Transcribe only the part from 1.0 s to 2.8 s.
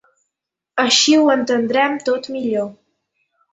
ho entendrem tot millor.